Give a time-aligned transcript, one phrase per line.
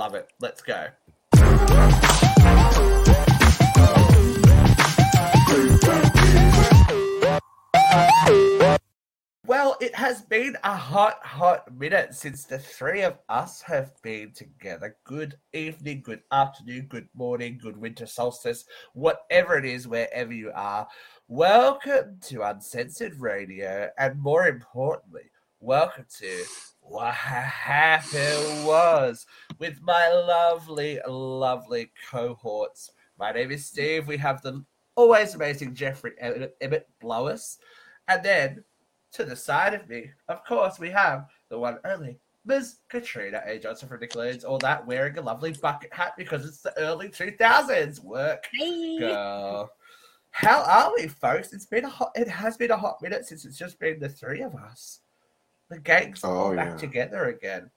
[0.00, 0.32] Love it.
[0.40, 0.86] Let's go.
[9.46, 14.32] Well, it has been a hot, hot minute since the three of us have been
[14.32, 14.96] together.
[15.04, 18.64] Good evening, good afternoon, good morning, good winter solstice,
[18.94, 20.88] whatever it is, wherever you are.
[21.28, 25.30] Welcome to Uncensored Radio, and more importantly,
[25.60, 26.44] welcome to
[26.80, 29.26] What Happened Was
[29.60, 32.90] with my lovely, lovely cohorts.
[33.18, 34.08] My name is Steve.
[34.08, 34.64] We have the
[34.96, 37.58] always amazing Jeffrey Emmett, Emmett Blowers,
[38.08, 38.64] and then
[39.12, 42.76] to the side of me, of course, we have the one only Ms.
[42.88, 43.58] Katrina A.
[43.58, 48.02] Johnson from Nickelodeon's All That, wearing a lovely bucket hat because it's the early 2000s.
[48.02, 48.98] Work, Hey.
[48.98, 49.70] girl.
[50.30, 51.52] How are we, folks?
[51.52, 52.12] It's been a hot.
[52.14, 55.00] It has been a hot minute since it's just been the three of us.
[55.68, 56.76] The gang's oh, all Oh, back yeah.
[56.76, 57.70] together again.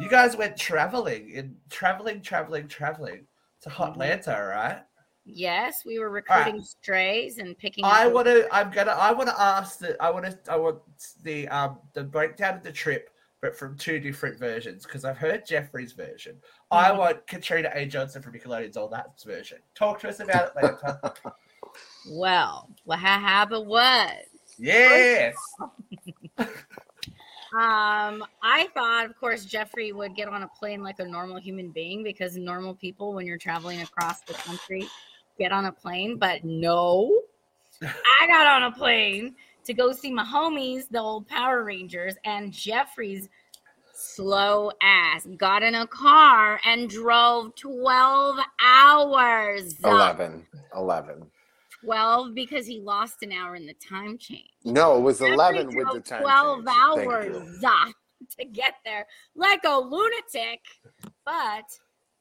[0.00, 3.26] You guys went traveling, in traveling, traveling, traveling
[3.62, 4.82] to Hotlanta, right?
[5.24, 7.84] Yes, we were recruiting strays and picking.
[7.84, 8.48] I want to.
[8.52, 8.90] I'm gonna.
[8.92, 9.96] I want to ask that.
[10.00, 10.38] I want to.
[10.50, 10.78] I want
[11.22, 15.46] the um the breakdown of the trip, but from two different versions because I've heard
[15.46, 16.40] Jeffrey's version.
[16.72, 16.98] I Mhm.
[16.98, 17.86] want Katrina A.
[17.86, 19.58] Johnson from Nickelodeon's All That's version.
[19.76, 21.00] Talk to us about it later.
[22.04, 24.26] Well, happened was,
[24.58, 25.36] yes.
[27.54, 31.70] um, I thought, of course, Jeffrey would get on a plane like a normal human
[31.70, 34.88] being because normal people, when you're traveling across the country,
[35.38, 36.16] get on a plane.
[36.16, 37.22] But no,
[37.82, 42.52] I got on a plane to go see my homies, the old Power Rangers, and
[42.52, 43.28] Jeffrey's
[43.92, 49.74] slow ass got in a car and drove 12 hours.
[49.84, 50.46] 11.
[50.74, 51.26] 11.
[51.84, 54.50] 12 because he lost an hour in the time change.
[54.64, 56.66] No, it was Jeffrey 11 with the time 12 change.
[56.66, 57.10] Thank you.
[57.12, 57.92] hours ah,
[58.38, 60.60] to get there like a lunatic.
[61.24, 61.64] But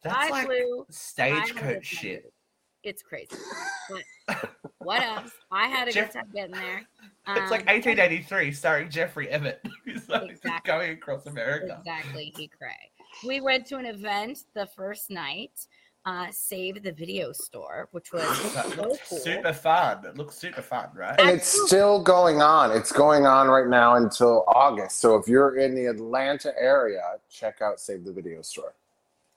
[0.03, 0.85] That's I like flew.
[0.89, 2.33] Stagecoach shit.
[2.83, 3.35] It's crazy.
[4.27, 5.31] But what else?
[5.51, 6.79] I had a Jeff- good time getting there.
[7.27, 9.61] It's like Um, 1883, starring Jeffrey Emmett.
[9.85, 10.71] He's like Exactly.
[10.71, 11.77] going across America.
[11.79, 12.91] Exactly, he cray.
[13.27, 15.67] We went to an event the first night,
[16.05, 18.23] uh, Save the Video Store, which was
[18.73, 19.17] so cool.
[19.19, 20.05] super fun.
[20.05, 21.19] It looks super fun, right?
[21.19, 22.71] And it's still going on.
[22.71, 24.99] It's going on right now until August.
[24.99, 28.73] So if you're in the Atlanta area, check out Save the Video Store.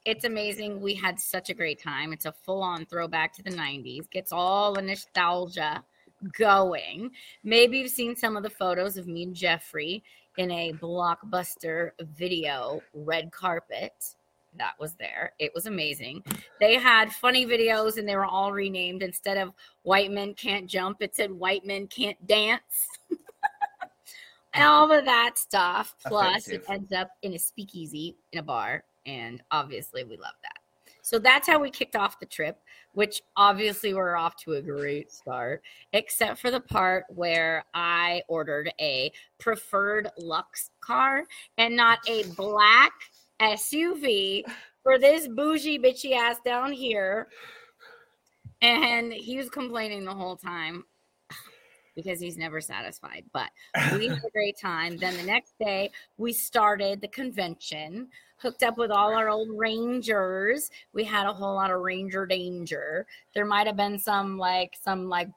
[0.04, 0.80] It's amazing.
[0.80, 2.12] We had such a great time.
[2.12, 5.82] It's a full on throwback to the 90s, gets all the nostalgia
[6.38, 7.10] going.
[7.42, 10.02] Maybe you've seen some of the photos of me and Jeffrey
[10.36, 14.14] in a blockbuster video red carpet.
[14.56, 15.32] That was there.
[15.38, 16.22] It was amazing.
[16.60, 19.02] They had funny videos and they were all renamed.
[19.02, 22.88] Instead of white men can't jump, it said white men can't dance.
[24.54, 25.94] and all of that stuff.
[26.06, 28.84] Plus, it ends up in a speakeasy in a bar.
[29.06, 30.64] And obviously, we love that.
[31.04, 32.58] So that's how we kicked off the trip,
[32.92, 38.72] which obviously we're off to a great start, except for the part where I ordered
[38.80, 41.24] a preferred Lux car
[41.58, 42.92] and not a black
[43.40, 44.44] SUV
[44.82, 47.28] for this bougie bitchy ass down here.
[48.62, 50.84] And he was complaining the whole time
[51.94, 53.24] because he's never satisfied.
[53.32, 53.50] But
[53.92, 54.96] we had a great time.
[54.96, 60.70] Then the next day, we started the convention, hooked up with all our old Rangers.
[60.92, 63.06] We had a whole lot of Ranger danger.
[63.34, 65.28] There might have been some like some like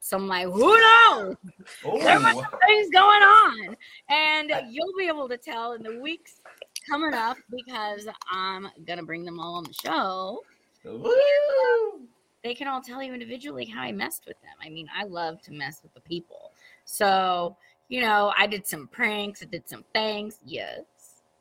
[0.00, 1.36] some like who knows
[1.82, 2.42] There Ooh.
[2.66, 3.76] things going on,
[4.08, 6.40] and you'll be able to tell in the weeks
[6.88, 10.40] coming up because I'm gonna bring them all on the show.
[10.84, 12.00] Woo!
[12.42, 14.52] They can all tell you individually how I messed with them.
[14.64, 16.52] I mean, I love to mess with the people.
[16.84, 17.56] So,
[17.88, 20.38] you know, I did some pranks, I did some things.
[20.44, 20.80] Yes.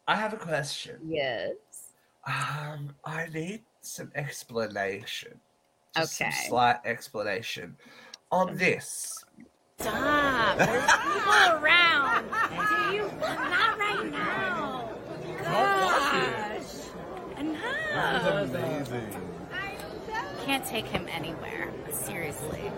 [0.08, 0.98] I have a question.
[1.08, 1.54] Yes.
[2.26, 5.40] Um, I need some explanation.
[5.96, 6.32] Just Okay.
[6.32, 7.78] Some slight explanation
[8.32, 9.24] on this.
[9.80, 10.58] Stop.
[10.58, 11.34] There's people
[11.64, 12.30] around.
[12.90, 13.89] Do you not?
[15.52, 16.64] Gosh.
[17.38, 18.54] Enough.
[20.46, 21.72] Can't take him anywhere.
[21.91, 22.72] Seriously.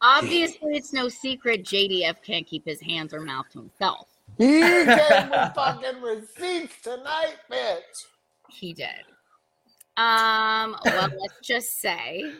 [0.00, 4.08] Obviously, it's no secret JDF can't keep his hands or mouth to himself.
[4.38, 8.06] He gave me fucking receipts tonight, bitch.
[8.50, 9.04] He did.
[9.96, 12.32] Um, well, let's just say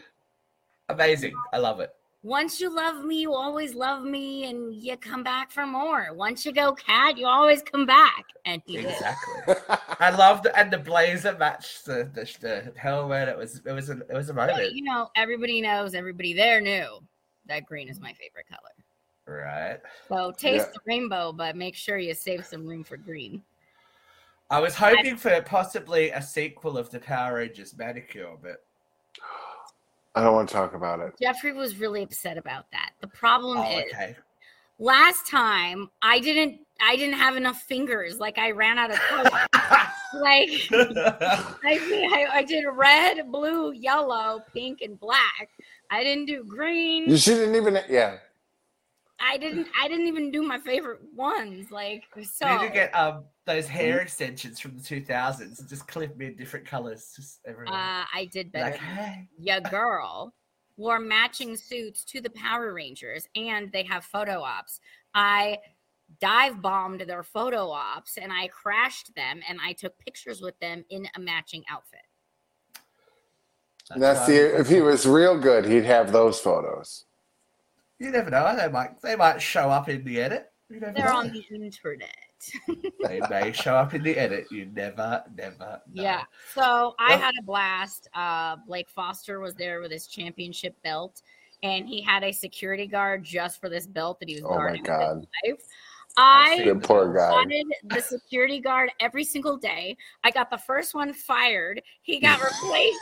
[0.88, 1.34] Amazing.
[1.52, 1.92] I love it.
[2.26, 6.12] Once you love me, you always love me, and you come back for more.
[6.12, 8.24] Once you go cat, you always come back.
[8.44, 8.86] And he did.
[8.86, 9.54] Exactly.
[10.00, 13.28] I love the and the blazer matched the, the the helmet.
[13.28, 16.32] It was it was a it was a But, moment, you know, everybody knows, everybody
[16.32, 16.98] there knew
[17.46, 19.38] that green is my favorite color.
[19.44, 19.78] right?
[20.08, 20.72] So taste Yeah.
[20.74, 23.40] the rainbow, but make sure you save some room for green.
[24.50, 28.64] I was hoping for possibly a sequel of the Power Rangers Manicure, but
[30.16, 31.12] I don't want to talk about it.
[31.20, 32.92] Jeffrey was really upset about that.
[33.02, 34.16] The problem oh, is okay.
[34.78, 38.18] last time I didn't I didn't have enough fingers.
[38.18, 39.30] Like I ran out of color.
[40.14, 45.50] like I, I I did red, blue, yellow, pink, and black.
[45.90, 47.10] I didn't do green.
[47.10, 47.78] You shouldn't even.
[47.86, 48.16] Yeah.
[49.20, 51.70] I didn't I didn't even do my favorite ones.
[51.70, 55.86] Like so You need to get um those hair extensions from the 2000s and just
[55.86, 57.12] clip me in different colors.
[57.14, 57.72] Just everywhere.
[57.74, 58.72] uh, I did better.
[58.72, 59.28] like, hey.
[59.38, 60.34] ya girl
[60.76, 64.80] wore matching suits to the Power Rangers and they have photo ops.
[65.14, 65.58] I
[66.20, 70.84] dive bombed their photo ops and I crashed them and I took pictures with them
[70.90, 72.00] in a matching outfit.
[73.96, 77.04] Now, why- see, if he was real good, he'd have those photos.
[77.98, 78.54] You never know.
[78.56, 80.52] They might they might show up in the edit.
[80.68, 81.16] You never They're know.
[81.16, 82.10] on the internet.
[83.02, 84.46] They may show up in the edit.
[84.50, 85.78] You never, never know.
[86.02, 86.24] Yeah.
[86.54, 88.08] So I Well- had a blast.
[88.14, 91.22] Uh, Blake Foster was there with his championship belt,
[91.62, 94.56] and he had a security guard just for this belt that he was Oh my
[94.56, 95.62] guarding with his God.
[96.18, 97.30] I The poor guy.
[97.30, 99.96] wanted the security guard every single day.
[100.24, 101.82] I got the first one fired.
[102.02, 102.98] He got replaced.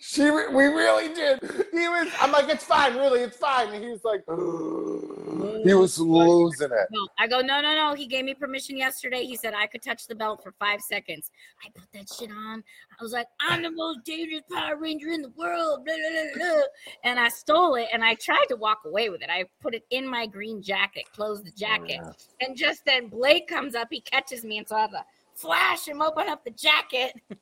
[0.00, 1.40] She, re- we really did.
[1.72, 2.08] He was.
[2.20, 3.72] I'm like, it's fine, really, it's fine.
[3.72, 4.22] And he was like,
[5.64, 6.88] he was losing it.
[7.18, 7.94] I go, no, no, no.
[7.94, 9.24] He gave me permission yesterday.
[9.24, 11.32] He said I could touch the belt for five seconds.
[11.64, 12.62] I put that shit on.
[12.98, 15.84] I was like, I'm the most dangerous Power Ranger in the world.
[15.84, 16.62] Blah, blah, blah, blah.
[17.02, 19.30] And I stole it and I tried to walk away with it.
[19.30, 21.98] I put it in my green jacket, closed the jacket.
[22.04, 25.04] Oh, and just then Blake comes up, he catches me, and so I have to
[25.40, 27.14] flash him, open up the jacket.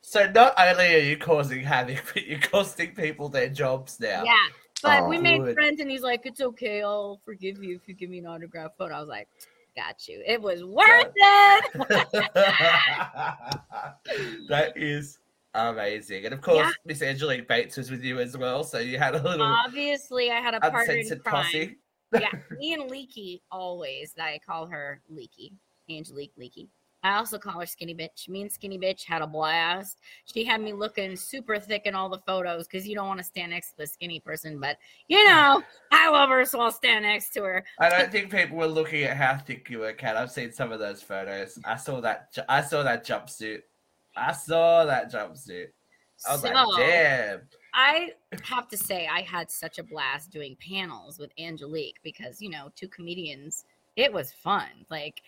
[0.00, 4.22] So not only are you causing havoc, but you're costing people their jobs now.
[4.24, 4.34] yeah.
[4.82, 5.54] But oh, we Oh, made good.
[5.54, 6.82] friends, and he's like, It's okay.
[6.82, 8.94] I'll forgive you if you give me an autograph photo.
[8.94, 9.28] I was like,
[9.76, 10.22] Got you.
[10.26, 11.64] It was worth it.
[14.48, 15.18] that is
[15.54, 16.24] amazing.
[16.24, 16.70] And of course, Yeah.
[16.84, 18.64] Miss Angelique Bates was with you as well.
[18.64, 21.44] So you had a little Obviously, I had a partner in uncensored crime.
[21.44, 21.76] posse.
[22.18, 24.14] yeah, me and Leaky always.
[24.18, 25.52] I call her Leaky,
[25.90, 26.68] Angelique Leaky.
[27.04, 28.28] I also call her Skinny Bitch.
[28.28, 30.00] Me and Skinny Bitch had a blast.
[30.24, 33.24] She had me looking super thick in all the photos because you don't want to
[33.24, 35.62] stand next to the skinny person, but you know,
[35.92, 37.64] I love her, so I'll stand next to her.
[37.78, 40.16] I don't think people were looking at how thick you were, Kat.
[40.16, 41.58] I've seen some of those photos.
[41.64, 42.36] I saw that.
[42.48, 43.62] I saw that jumpsuit.
[44.16, 45.68] I saw that jumpsuit.
[46.28, 47.42] I was so, like, damn.
[47.74, 48.10] I
[48.42, 52.72] have to say, I had such a blast doing panels with Angelique because, you know,
[52.74, 53.64] two comedians,
[53.94, 54.66] it was fun.
[54.90, 55.22] Like,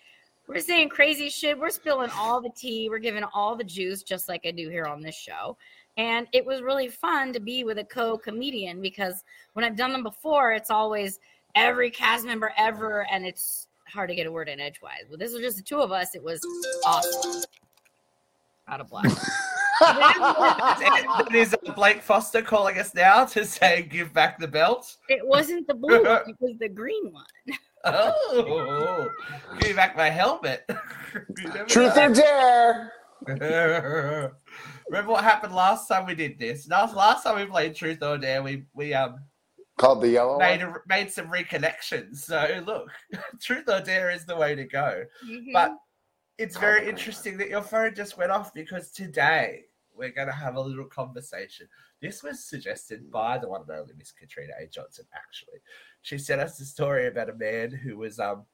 [0.50, 1.56] we're saying crazy shit.
[1.56, 2.88] We're spilling all the tea.
[2.88, 5.56] We're giving all the juice, just like I do here on this show.
[5.96, 9.92] And it was really fun to be with a co comedian because when I've done
[9.92, 11.20] them before, it's always
[11.54, 15.04] every cast member ever, and it's hard to get a word in edgewise.
[15.08, 16.14] But this was just the two of us.
[16.14, 16.40] It was
[16.84, 17.42] awesome.
[18.66, 19.30] Out of blast.
[19.80, 24.96] And is Blake Foster calling us now to say give back the belt?
[25.08, 27.24] It wasn't the blue one, it was the green one.
[27.84, 29.08] Oh,
[29.58, 30.68] give me back my helmet.
[31.68, 32.06] Truth know.
[32.06, 32.92] or dare?
[34.88, 36.68] Remember what happened last time we did this?
[36.68, 39.20] Last last time we played Truth or Dare, we we um
[39.78, 40.74] Called the yellow made one.
[40.74, 42.16] a, made some reconnections.
[42.18, 42.90] So look,
[43.40, 45.04] Truth or Dare is the way to go.
[45.26, 45.52] Mhm.
[45.52, 45.76] But
[46.38, 49.62] it's Oh very my interesting that your phone just went off because today
[49.94, 51.66] we're going to have a little conversation.
[52.00, 54.66] This was suggested by the one and only Miss Katrina A.
[54.66, 55.58] Johnson, actually.
[56.02, 58.44] She sent us a story about a man who was um,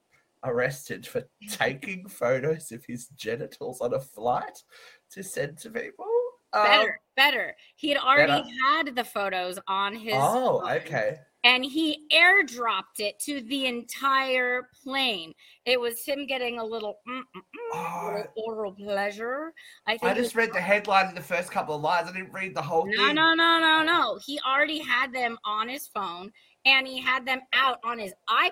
[0.43, 4.63] arrested for taking photos of his genitals on a flight
[5.11, 6.05] to send to people.
[6.53, 7.55] Um, better, better.
[7.75, 8.49] He had already better.
[8.63, 10.13] had the photos on his.
[10.15, 11.19] oh, phone, okay.
[11.43, 15.33] And he airdropped it to the entire plane.
[15.65, 17.41] It was him getting a little, mm, mm, mm,
[17.73, 18.11] Oh.
[18.15, 19.53] little oral pleasure.
[19.85, 20.11] I think.
[20.11, 22.09] I just read the headline in the first couple of lines.
[22.09, 23.15] I didn't read the whole No, thing.
[23.15, 24.19] no, no, no, no.
[24.25, 26.31] He already had them on his phone,
[26.65, 28.51] and he had them out on his iPad.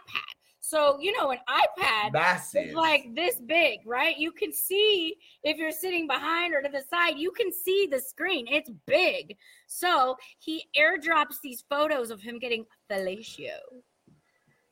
[0.67, 2.65] So you know, an iPad Massive.
[2.65, 4.17] It's like this big, right?
[4.17, 7.99] You can see if you're sitting behind or to the side, you can see the
[7.99, 8.47] screen.
[8.49, 9.37] It's big.
[9.67, 13.57] So he airdrops these photos of him getting fellatio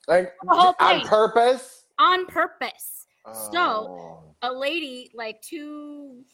[0.07, 1.85] Like whole on purpose.
[1.99, 3.05] on purpose.
[3.31, 4.35] So Oh.
[4.41, 6.25] a lady, like two,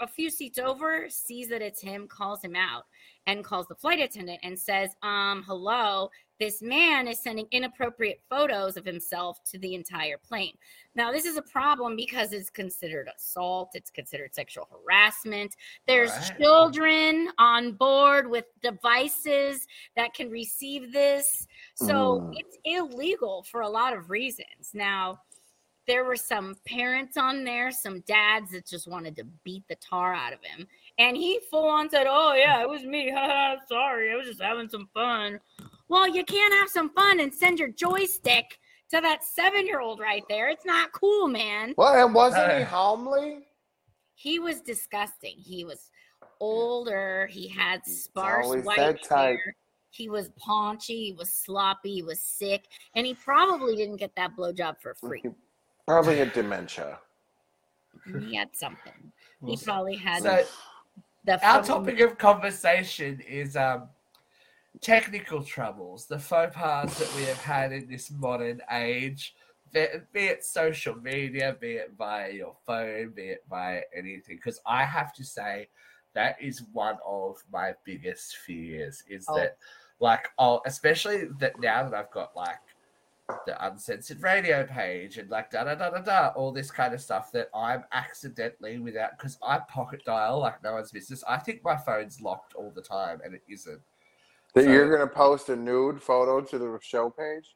[0.00, 2.86] a few seats over, sees that it's him, calls him out,
[3.26, 8.76] and calls the flight attendant and says, "Um, hello, this man is sending inappropriate photos
[8.76, 10.56] of himself to the entire plane."
[10.94, 15.56] Now, this is a problem because it's considered assault, it's considered sexual harassment.
[15.86, 16.36] There's Right.
[16.38, 21.46] children on board with devices that can receive this.
[21.74, 22.40] So Mm.
[22.40, 24.74] it's illegal for a lot of reasons.
[24.74, 25.22] Now,
[25.86, 30.14] there were some parents on there, some dads that just wanted to beat the tar
[30.14, 30.68] out of him.
[31.00, 33.08] And he full on said, Oh, yeah, it was me.
[33.68, 35.40] Sorry, I was just having some fun.
[35.88, 38.58] Well, you can't have some fun and send your joystick
[38.90, 40.50] to that seven year old right there.
[40.50, 41.74] It's not cool, man.
[41.78, 43.38] Well, and wasn't he homely?
[44.14, 45.36] He was disgusting.
[45.38, 45.90] He was
[46.38, 47.26] older.
[47.30, 49.38] He had sparse white that type.
[49.38, 49.56] hair.
[49.88, 51.06] He was paunchy.
[51.06, 51.94] He was sloppy.
[51.94, 55.20] He was sick, and he probably didn't get that blowjob for free.
[55.22, 55.30] He
[55.88, 56.98] probably had dementia.
[58.20, 59.12] he had something.
[59.46, 60.44] He probably had So
[61.24, 63.88] the our topic of conversation is um
[64.80, 69.34] technical troubles, the faux pas that we have had in this modern age,
[69.72, 74.36] be, be it social media, be it via your phone, be it via anything.
[74.36, 75.68] Because I have to say,
[76.14, 79.02] that is one of my biggest fears.
[79.08, 79.36] Is Oh.
[79.36, 79.56] that
[80.00, 82.58] like oh, especially that now that I've got like
[83.46, 87.00] the uncensored radio page and like da da da da da all this kind of
[87.00, 91.22] stuff that I'm accidentally without because I pocket dial like no one's business.
[91.28, 93.80] I think my phone's locked all the time and it isn't.
[94.54, 97.54] That So- you're gonna post a nude photo to the show page?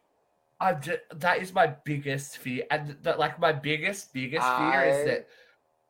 [0.60, 5.04] I'm just that is my biggest fear, and that like my biggest biggest fear is
[5.06, 5.28] that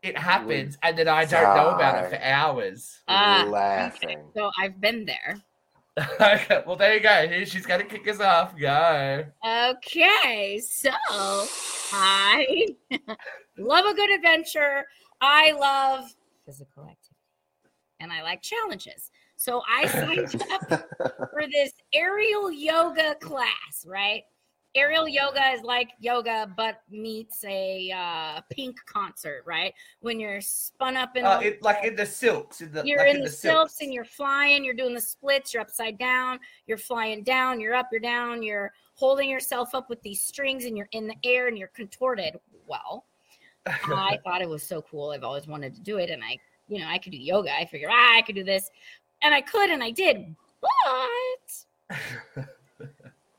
[0.03, 3.01] it happens and then I don't know about it for hours.
[3.09, 4.23] Ah, Laughing.
[4.35, 5.37] So I've been there.
[5.99, 7.29] Okay, well there you go.
[7.29, 8.59] Here She's gonna kick us off.
[8.59, 9.25] Go.
[9.47, 10.91] Okay, so
[11.93, 12.69] I
[13.59, 14.85] love a good adventure.
[15.21, 17.17] I love physical activity,
[18.01, 19.11] and I like challenges.
[19.37, 20.69] So I signed up
[21.31, 24.23] for this aerial yoga class, right?
[24.75, 29.73] Aerial yoga is like yoga, but meets a uh, pink concert, right?
[30.01, 32.99] When you're spun up in Uh, the it, like in the silks, in the you're
[32.99, 36.79] like in the silks and you're flying, you're doing the splits, you're upside down, you're
[36.79, 40.89] flying down, you're up, you're down, you're holding yourself up with these strings and you're
[40.93, 42.39] in the air and you're contorted.
[42.67, 43.05] Well,
[43.67, 45.11] I thought it was so cool.
[45.11, 46.11] I've always wanted to do it.
[46.11, 46.39] And I,
[46.69, 47.55] you know, I could do yoga.
[47.55, 48.71] I figured ah, I could do this.
[49.23, 50.35] And I could and I did.
[50.61, 51.97] But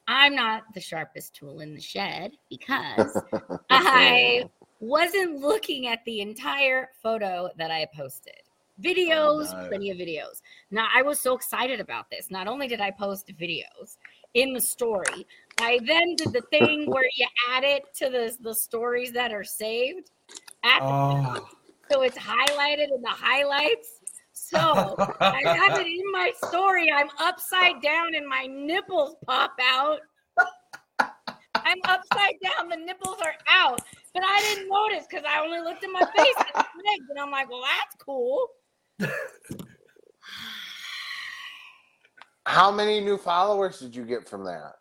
[0.07, 3.19] I'm not the sharpest tool in the shed because
[3.69, 8.35] I wasn't looking at the entire photo that I posted.
[8.81, 9.67] Videos, no.
[9.69, 10.41] plenty of videos.
[10.69, 12.29] Now, I was so excited about this.
[12.29, 13.97] Not only did I post videos
[14.33, 15.25] in the story,
[15.59, 19.45] I then did the thing where you add it to the, the stories that are
[19.45, 20.12] saved.
[20.63, 21.47] At oh.
[21.89, 23.94] so it's highlighted in the highlights.
[24.47, 26.91] So I have it in my story.
[26.91, 30.01] I'm upside down and my nipples pop out.
[30.99, 32.69] I'm upside down.
[32.69, 33.81] The nipples are out.
[34.13, 37.09] But I didn't notice because I only looked at my face and legs.
[37.09, 38.47] And I'm like, well, that's cool.
[42.45, 44.73] How many new followers did you get from that?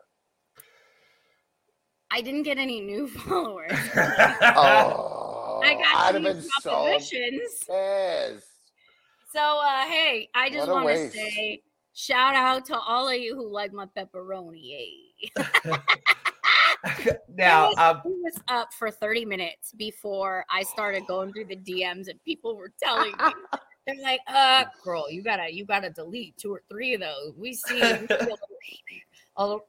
[2.10, 3.72] I didn't get any new followers.
[3.96, 7.64] Oh, I got I'd new so propositions.
[7.66, 8.53] pissed.
[9.34, 11.60] So, uh, hey, I just want to say
[11.92, 15.10] shout out to all of you who like my pepperoni.
[15.36, 15.76] eh?
[17.28, 21.46] now, It was- um, it was up for 30 minutes before I started going through
[21.46, 23.32] the DMs and people were telling me
[23.86, 27.34] they're like, uh, girl, you gotta you gotta delete two or three of those.
[27.36, 28.38] We see, we see a little-
[29.36, 29.66] a little-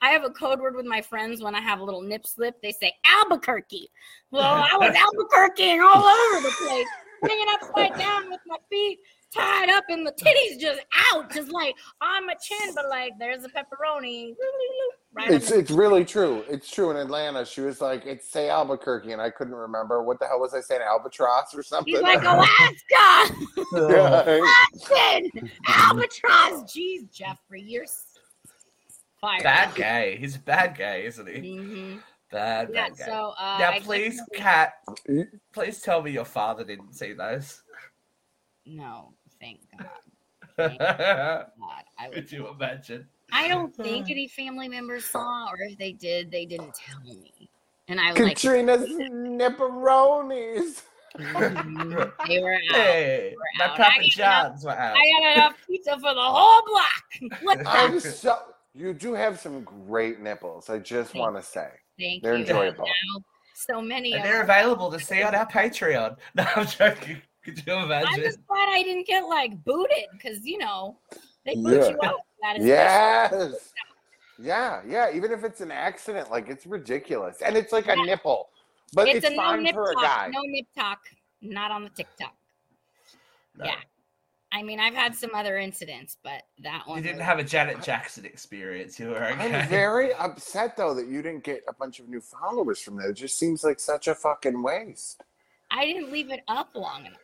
[0.00, 2.60] I have a code word with my friends when I have a little nip slip.
[2.62, 3.90] They say Albuquerque.
[4.30, 6.86] Well, I was Albuquerque all over the place,
[7.22, 8.98] hanging upside down with my feet
[9.34, 10.80] tied up and the titties just
[11.12, 14.34] out, just like on my chin, but like there's a pepperoni.
[15.14, 16.42] Right It's the- it's really true.
[16.48, 17.44] It's true in Atlanta.
[17.44, 20.60] She was like, "It's say Albuquerque," and I couldn't remember what the hell was I
[20.60, 21.92] saying, albatross or something.
[21.94, 23.34] He's like Alaska.
[23.74, 24.40] Yeah.
[24.74, 26.62] Austin, albatross.
[26.64, 28.06] Jeez, Jeffrey, you're s-
[29.20, 29.42] fired.
[29.42, 30.16] bad guy.
[30.16, 31.56] He's a bad guy, isn't he?
[31.56, 31.96] hmm
[32.32, 32.88] Bad, Yeah.
[32.88, 33.04] bad gay.
[33.04, 34.72] So uh, now, I please, definitely- Kat,
[35.06, 37.62] You- please tell me your father didn't see those.
[38.66, 39.88] No, thank God.
[40.56, 41.46] Could God,
[41.98, 42.32] I would.
[42.32, 43.06] you imagine?
[43.32, 47.50] I don't think any family members saw, or if they did, they didn't tell me.
[47.88, 50.82] And I was like, Katrina's nipperonis.
[51.18, 52.60] mhm, they were out.
[52.76, 53.76] hey, We're my out.
[53.76, 54.10] Papa I got
[54.50, 54.96] John's were out.
[54.96, 57.42] I got enough pizza for the whole block.
[57.42, 58.00] What I'm the?
[58.00, 58.38] so.
[58.74, 60.70] You do have some great nipples.
[60.70, 62.40] I just want to say Thank they're you.
[62.40, 62.84] enjoyable.
[62.84, 63.22] Now,
[63.54, 64.50] so many And of they're them.
[64.50, 66.16] available to see on our Patreon.
[66.34, 67.20] No, I'm joking.
[67.44, 70.96] Could you I'm just glad I didn't get like booted because you know
[71.44, 71.88] they put Yeah.
[71.88, 72.20] you out.
[72.20, 72.66] for That especially.
[72.68, 73.72] Yes.
[74.38, 75.10] Yeah, yeah.
[75.12, 78.48] Even if it's an accident, like it's ridiculous, and it's like a nipple,
[78.92, 80.02] but it's, it's, a no fine nip for a talk.
[80.04, 80.28] guy.
[80.32, 81.00] No nip talk.
[81.40, 82.34] Not on the TikTok.
[83.56, 83.64] No.
[83.66, 83.74] yeah.
[84.54, 87.44] I mean, I've had some other incidents, but that one You didn't was- have a
[87.44, 89.00] Janet Jackson experience.
[89.00, 89.54] You were okay.
[89.54, 93.08] I'm very upset though that you didn't get a bunch of new followers from that.
[93.08, 95.22] It just seems like such a fucking waste.
[95.70, 97.18] I didn't leave it up long enough.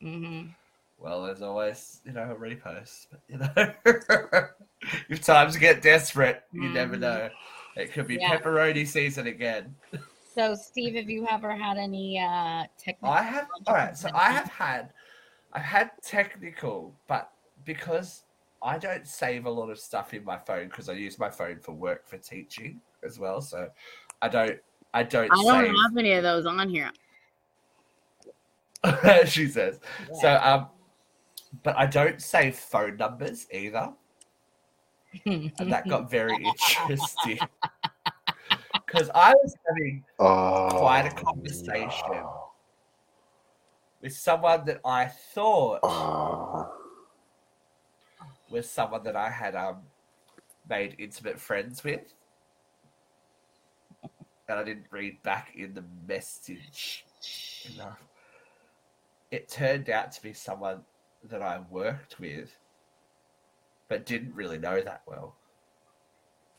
[0.00, 0.42] hmm
[0.98, 3.08] Well, there's always, you know, a repost.
[3.10, 4.48] But, you know,
[5.10, 7.00] if times get desperate, you never Mhm.
[7.00, 7.30] know.
[7.76, 8.38] It could be Yeah.
[8.38, 9.74] pepperoni season again.
[10.34, 13.14] So, Steve, have you ever had any uh technical?
[13.14, 13.46] I have.
[13.66, 14.92] All right, so I have had,
[15.52, 17.30] I've had technical, but
[17.64, 18.24] because
[18.60, 21.60] I don't save a lot of stuff in my phone because I use my phone
[21.60, 23.40] for work for teaching as well.
[23.40, 23.68] So
[24.22, 24.58] I don't.
[24.92, 25.30] I don't.
[25.30, 25.76] I don't save.
[25.82, 26.90] have any of those on here.
[29.26, 29.78] she says.
[30.20, 30.66] So um,
[31.62, 33.92] but I don't save phone numbers either.
[35.26, 36.36] and that got very
[36.88, 37.38] interesting
[38.94, 41.90] because I was having Oh, Quite a conversation.
[42.10, 42.50] no.
[44.00, 46.72] with someone that I thought Oh.
[48.50, 49.82] was someone that I had um
[50.68, 52.12] made intimate friends with,
[54.48, 57.04] and I didn't read back in the message
[57.74, 57.98] enough.
[59.30, 60.84] It turned out to be someone
[61.24, 62.56] that I worked with,
[63.88, 65.34] but didn't really know that well.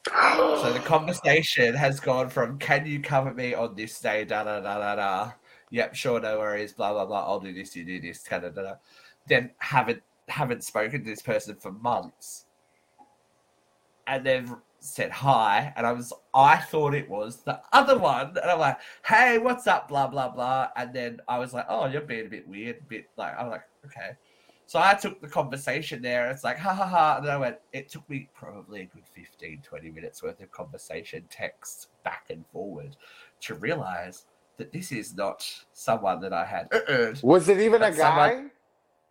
[0.07, 4.59] So the conversation has gone from "Can you cover me on this day?" Da da
[4.59, 5.31] da da da.
[5.71, 6.73] Yep, sure, no worries.
[6.73, 7.25] Blah blah blah.
[7.25, 7.75] I'll do this.
[7.75, 8.23] You do this.
[8.23, 8.75] Da da da.
[9.27, 12.45] Then haven't haven't spoken to this person for months,
[14.07, 18.51] and they've said hi, and I was I thought it was the other one, and
[18.51, 20.69] I'm like, "Hey, what's up?" Blah blah blah.
[20.75, 23.49] And then I was like, "Oh, you're being a bit weird, a bit like." I'm
[23.49, 24.11] like, "Okay."
[24.67, 26.29] So I took the conversation there.
[26.31, 27.15] It's like, ha ha ha.
[27.17, 30.51] And then I went, it took me probably a good 15, 20 minutes worth of
[30.51, 32.95] conversation, texts back and forward
[33.41, 34.25] to realize
[34.57, 36.67] that this is not someone that I had.
[36.73, 37.13] Uh-uh.
[37.21, 38.51] Was it even a But someone- guy?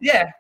[0.00, 0.30] Yeah,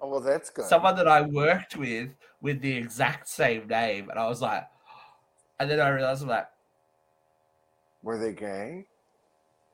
[0.00, 0.66] Oh well, that's good.
[0.66, 2.10] someone that I worked with
[2.42, 4.10] with the exact same name.
[4.10, 4.68] And I was like,
[5.58, 6.48] and then I realized, I'm like,
[8.02, 8.86] Were they gay?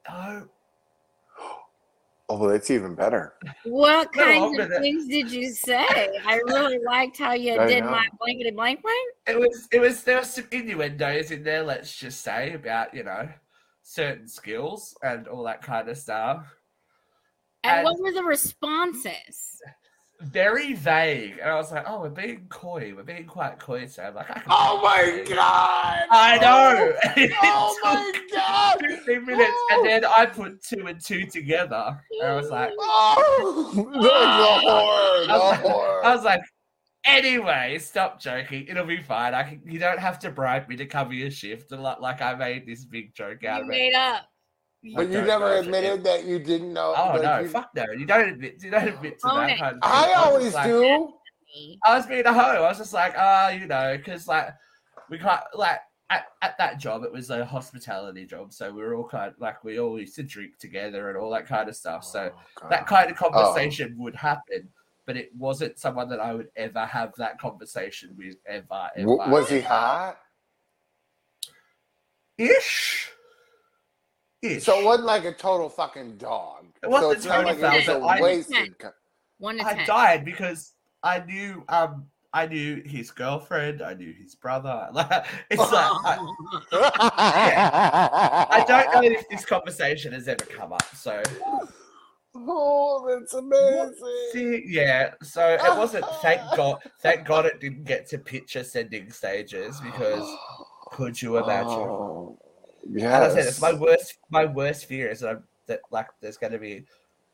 [0.08, 0.48] no,
[2.30, 3.34] Oh well, that's even better.
[3.64, 5.84] What No, kinds but of that- things did you say?
[6.24, 7.90] I really liked how you I did know.
[7.90, 9.08] my blankety blank blank.
[9.26, 13.02] it was, it was, there were some innuendos in there, let's just say, about, you
[13.02, 13.28] know,
[13.82, 16.46] certain skills and all that kind of stuff.
[17.64, 19.60] And, And- what were the responses?
[20.22, 21.38] Very vague.
[21.40, 22.92] And I was like, oh, we're being coy.
[22.96, 23.86] We're being quite coy.
[23.86, 26.02] So I'm like, I Oh my god!
[26.10, 26.92] I know.
[27.02, 28.78] Oh, oh my It took god!
[29.06, 29.50] 15 minutes.
[29.70, 29.84] And oh.
[29.84, 32.00] then I put two and two together.
[32.20, 34.60] And I was like, Oh, the, the ah.
[34.62, 35.26] horror!
[35.26, 36.04] The I was like- horror!
[36.04, 36.42] I was like,
[37.04, 38.66] anyway, stop joking.
[38.68, 39.34] It'll be fine.
[39.34, 41.70] I can, you don't have to bribe me to cover your shift.
[41.72, 43.70] Like, like I made this big joke out You of it.
[43.70, 44.29] made up.
[44.94, 46.94] But you never know if it- admitted that you didn't know.
[46.96, 47.84] Oh like, no, you- fuck no.
[47.96, 49.58] You don't admit you don't admit to Own that it.
[49.58, 49.80] kind of.
[49.82, 51.12] I was just always like- do.
[51.84, 52.40] I was being a hoe.
[52.40, 54.48] I was just like, ah, you know, because like
[55.10, 58.94] we can't like at, at that job it was a hospitality job, so we were
[58.94, 61.76] all kind of, like we all used to drink together and all that kind of
[61.76, 62.04] stuff.
[62.04, 62.30] So
[62.62, 64.68] Oh, that kind of conversation would happen,
[65.06, 68.90] but it wasn't someone that I would ever have that conversation with ever.
[68.96, 70.18] ever W- was he hot?
[72.38, 72.99] ish?
[74.42, 74.64] Ish.
[74.64, 76.66] So it wasn't like a total fucking dog.
[76.82, 78.78] It wasn't so it's not like totally it was foul, but wasted.
[78.78, 78.92] co-
[79.38, 79.86] One to I ten.
[79.86, 84.88] died because I knew um I knew his girlfriend, I knew his brother.
[84.94, 85.90] Like it's like
[86.72, 90.84] I, I don't know if this conversation has ever come up.
[90.94, 91.22] So
[92.34, 93.94] Oh, that's amazing.
[94.32, 95.14] see, yeah.
[95.22, 96.06] So it wasn't.
[96.22, 96.78] Thank God.
[97.00, 100.24] Thank God it didn't get to picture sending stages because
[100.92, 101.88] could you imagine?
[101.88, 102.38] Oh,
[103.04, 104.18] As I said, it's my worst.
[104.30, 106.84] My worst fear is that I'm, that like there's going to be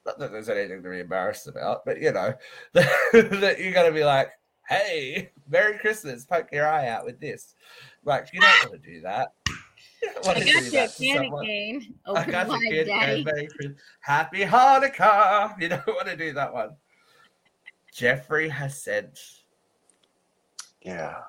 [0.04, 2.34] not that there's anything to be embarrassed about, but you know
[2.72, 4.30] that you're going to be like,
[4.68, 7.54] hey, Merry Christmas, poke your eye out with this.
[8.04, 9.32] Like you don't want to do that.
[10.02, 11.44] You I got do you a that to candy someone.
[11.46, 11.94] cane.
[12.06, 12.84] Oh I got you wide, kid.
[12.86, 13.24] daddy.
[13.24, 13.80] Merry Christmas.
[14.00, 15.60] Happy Hanukkah.
[15.60, 16.76] You don't want to do that one.
[17.92, 19.18] Jeffrey has sent.
[20.82, 21.22] yeah.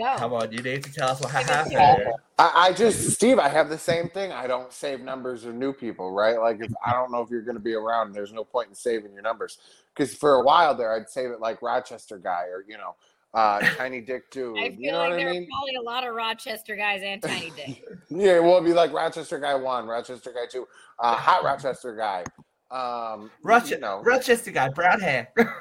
[0.00, 2.12] Come on, you need to tell us what Give it to happened.
[2.38, 4.30] I, I just, Steve, I have the same thing.
[4.32, 6.38] I don't save numbers or new people, right?
[6.38, 8.74] Like, if I don't know if you're going to be around, there's no point in
[8.74, 9.58] saving your numbers.
[9.94, 12.94] Because for a while there, I'd save it like Rochester guy or, you know,
[13.34, 14.56] uh, Tiny Dick Dude.
[14.58, 15.42] I feel You know like what I there mean?
[15.42, 17.84] are probably a lot of Rochester guys and Tiny Dick.
[18.10, 20.66] Yeah, well, it'd be like Rochester guy one, Rochester guy two,
[20.98, 22.24] uh, hot Rochester guy.
[22.70, 25.28] Um, Roche- you know, Rochester guy, brown hair.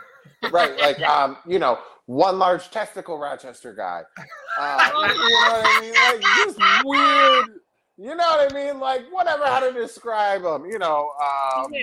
[0.52, 0.78] right?
[0.80, 4.04] Like, um, you know, one large testicle Rochester guy.
[4.60, 5.94] Uh, you know what I mean?
[5.94, 7.60] Like, just weird.
[7.98, 8.80] You know what I mean?
[8.80, 10.66] Like whatever how to describe them.
[10.66, 11.74] You know, um,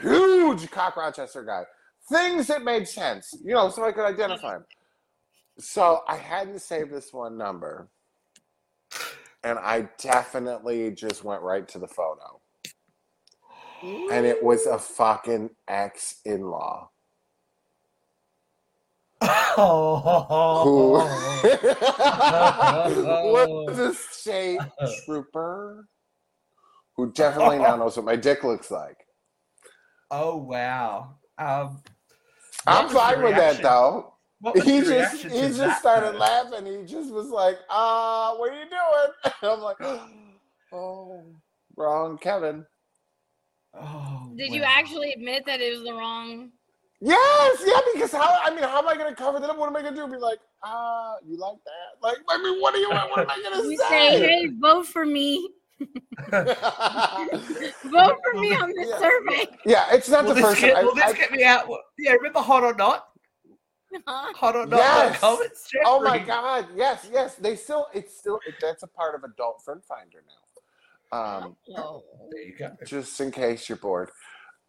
[0.00, 1.64] huge cock Rochester guy.
[2.10, 3.34] Things that made sense.
[3.44, 4.64] You know, so I could identify him.
[5.58, 7.88] So I had to save this one number,
[9.42, 12.40] and I definitely just went right to the photo,
[13.82, 16.88] and it was a fucking ex-in-law.
[19.20, 20.92] Who
[23.32, 24.60] was a state
[25.04, 25.88] trooper
[26.96, 28.98] who definitely now knows what my dick looks like.
[30.10, 31.16] oh wow.
[31.38, 31.82] Um,
[32.66, 34.14] I'm fine with that though.
[34.54, 36.18] He just he just that, started though?
[36.18, 36.66] laughing.
[36.66, 39.76] He just was like, "Uh, what are you doing?" I'm like,
[40.72, 41.24] "Oh,
[41.76, 42.64] wrong, Kevin."
[43.74, 46.50] Oh, Did you actually admit that it was the wrong?
[47.00, 47.78] Yes, yeah.
[47.94, 48.38] Because how?
[48.44, 49.56] I mean, how am I going to cover that up?
[49.56, 50.08] What am I going to do?
[50.08, 52.88] Be like, "Ah, you like that?" Like, I mean, what are you?
[52.88, 53.88] What am I going to You say?
[53.88, 55.48] say, "Hey, vote for me.
[56.30, 58.98] Vote for me on this Yeah.
[58.98, 60.84] survey." yeah, it's not Will the first get, time.
[60.86, 61.68] will I- this I- get me out?
[61.98, 63.08] Yeah, remember Hot or Not?
[64.06, 64.32] Huh?
[64.34, 64.78] Hot or Not?
[64.78, 65.20] Yes.
[65.20, 67.36] Comments, Oh my god, yes, yes.
[67.36, 71.18] They still it's still it, that's a part of adult friend finder now.
[71.18, 72.02] Um Oh.
[72.30, 72.70] There you go.
[72.84, 74.10] just in case you're bored.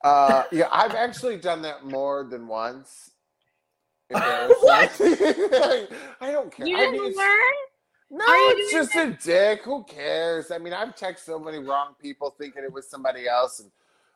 [0.04, 3.12] Uh yeah, I've actually done that more than once.
[4.62, 4.92] What?
[6.22, 6.68] I don't care.
[6.68, 7.54] You didn't mean, learn?
[8.10, 9.62] no, it's just a dick.
[9.64, 10.52] Who cares?
[10.52, 13.72] I mean, I've texted so many wrong people thinking it was somebody else, and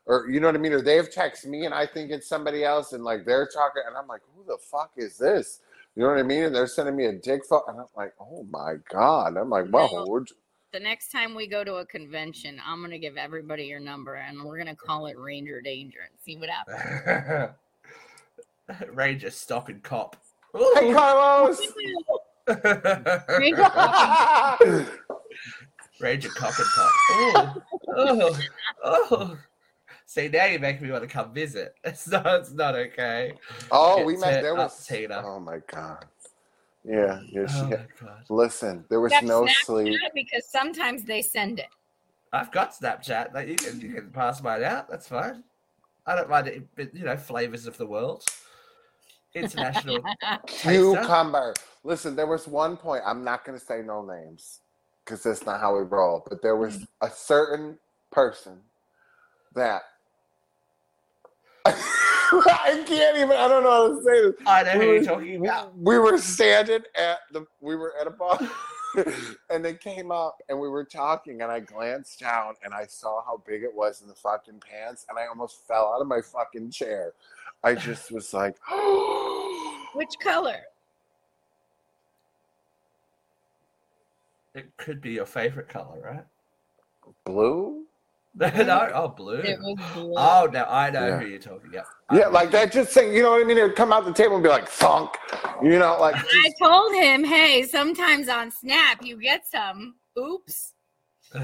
[0.07, 0.73] or you know what I mean.
[0.73, 3.97] Or they've texted me and I think it's somebody else, and like they're talking, and
[3.97, 5.61] I'm like, who the fuck is this?
[5.95, 6.43] You know what I mean?
[6.43, 9.37] And they're sending me a dick photo, and I'm like, oh my god.
[9.37, 10.05] I'm like, well, No.
[10.05, 10.35] we're j-
[10.73, 14.43] The next time we go to a convention, I'm gonna give everybody your number, and
[14.43, 17.53] we're gonna call it Ranger Danger and see what happens.
[18.91, 20.15] Ranger stop and cop.
[20.55, 21.61] hey Carlos.
[23.37, 23.61] Ranger
[25.99, 26.91] Ranger cop and cop.
[27.11, 27.61] Oh,
[27.95, 28.39] oh,
[29.11, 29.37] oh.
[30.07, 31.75] See, now you make me want to come visit.
[31.83, 33.33] It's not, it's not okay.
[33.71, 34.31] oh, Get we met.
[34.31, 34.87] turned There up, was.
[34.87, 35.21] Tina.
[35.23, 36.05] Oh my god.
[36.85, 37.47] Yeah, yeah.
[37.47, 37.87] She Oh had,
[38.29, 40.01] listen, there was Except no Snapchat, sleep.
[40.13, 41.67] because sometimes they send it.
[42.33, 43.33] I've got Snapchat.
[43.33, 44.89] Like, you can you can pass mine out.
[44.89, 45.43] That's fine.
[46.05, 46.67] I don't mind it.
[46.75, 48.25] but, You know, flavors of the world.
[49.35, 49.99] International.
[50.47, 51.53] Cucumber.
[51.83, 53.03] Listen, there was one point.
[53.05, 54.59] I'm not going to say no names
[55.05, 56.25] because that's not how we roll.
[56.29, 56.87] But there was mm.
[57.01, 57.79] a certain
[58.11, 58.59] person
[59.55, 59.83] that
[62.45, 63.31] I can't even.
[63.31, 64.33] I don't know how to say this.
[64.45, 65.77] I know who We you're were- talking about.
[65.77, 67.45] We were standing at the.
[67.61, 68.39] We were at a bar.
[69.49, 73.23] and they came up and we were talking and I glanced down and I saw
[73.25, 76.21] how big it was in the fucking pants and I almost fell out of my
[76.21, 77.13] fucking chair.
[77.63, 78.55] I just was like,
[79.95, 80.59] Which color?
[84.53, 86.25] It could be your favorite color, right?
[87.25, 87.82] blue?
[88.35, 89.35] no, oh, blue.
[89.35, 90.13] It was blue.
[90.17, 91.19] Oh, no, I know Yeah.
[91.19, 91.85] who you're talking about.
[92.11, 92.71] Yeah, like that.
[92.71, 93.57] Just saying, you know what I mean?
[93.57, 95.11] It would come out the table and be like thunk,
[95.61, 99.95] you know, like I told him, hey, sometimes on Snap you get some.
[100.17, 100.73] Oops.
[101.35, 101.41] Oops,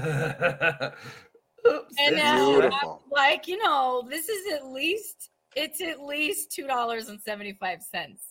[1.98, 3.02] And this Beautiful.
[3.06, 7.56] I'm like, you know, this is at least it's at least two dollars and seventy
[7.60, 8.29] five cents.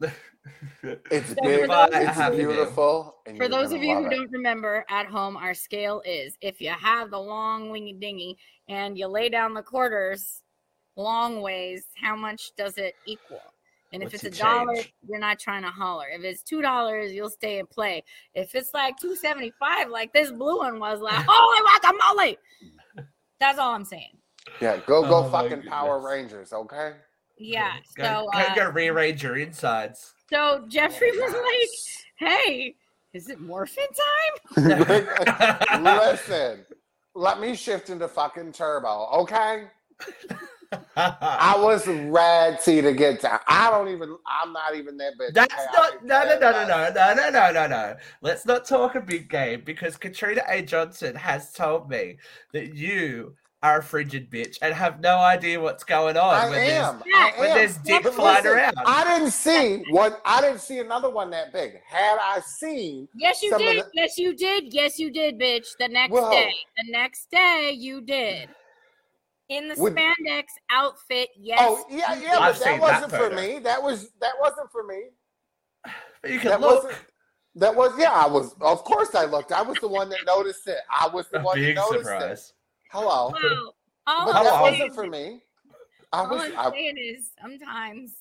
[1.10, 3.16] it's big, for those it's of you- beautiful.
[3.26, 4.10] and For those of you who it.
[4.10, 8.36] don't remember at home, our scale is if you have the long wingy dingy
[8.68, 10.42] and you lay down the quarters
[10.96, 13.40] long ways, how much does it equal?
[13.92, 14.74] And if What's it's a dollar,
[15.08, 16.06] you're not trying to holler.
[16.12, 18.02] If it's two dollars, you'll stay and play.
[18.34, 22.36] If it's like two seventy five, like this blue one was, like holy guacamole.
[23.40, 24.16] That's all I'm saying.
[24.60, 26.00] yeah, go go Oh fucking Power.
[26.00, 26.94] Rangers, okay?
[27.36, 27.74] Yeah.
[27.96, 30.14] Go, So, go, uh, go rearrange your insides.
[30.30, 32.76] so Jeffrey was like, "Hey,
[33.12, 33.86] is it morphin
[34.56, 34.64] time?"
[35.84, 36.64] Listen,
[37.14, 39.68] let me shift into fucking turbo, okay?
[40.96, 43.38] I was ready to get down.
[43.46, 44.16] I don't even.
[44.26, 45.34] I'm not even that big.
[45.34, 45.64] That's okay?
[45.72, 47.96] Not no no no no no no no no no no.
[48.22, 50.62] Let's not talk a big game because Katrina A.
[50.62, 52.16] Johnson has told me
[52.52, 56.52] that you are a frigid bitch and have no idea what's going on I when
[56.52, 57.02] there's am.
[57.14, 57.56] I when am.
[57.56, 58.74] there's dick But flying listen, around.
[58.86, 60.12] I didn't see one.
[60.26, 61.80] I didn't see another one that big.
[61.88, 63.84] Had I seen, Yes, you did.
[63.86, 64.72] the- Yes, you did.
[64.74, 65.66] Yes, you did, bitch.
[65.80, 66.30] The next Whoa.
[66.30, 66.52] day.
[66.76, 68.50] The next day, you did.
[69.48, 71.58] In the Would- spandex outfit, yes.
[71.62, 73.58] oh yeah, yeah, I've but that wasn't for me.
[73.60, 75.04] That was that wasn't for me.
[76.20, 76.84] But you can That look.
[76.84, 77.02] wasn't.
[77.56, 78.10] That was yeah.
[78.12, 78.54] I was.
[78.60, 79.52] Of course, I looked.
[79.52, 80.78] I was the one that noticed it.
[80.90, 82.52] I was the A one that big noticed it.
[82.98, 83.32] Surprise.
[83.32, 83.32] Hello.
[83.32, 83.72] Wow.
[84.06, 85.40] All But I'm that wasn't for me.
[86.12, 86.42] I All was.
[86.42, 88.12] I'm I, saying is sometimes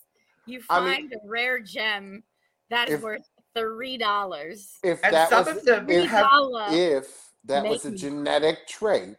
[0.46, 2.24] you I find mean- a rare gem
[2.70, 4.80] that is If- worth three dollars.
[4.84, 6.34] if And that was if- have
[6.72, 7.98] if that was a Maybe.
[8.00, 9.18] genetic trait.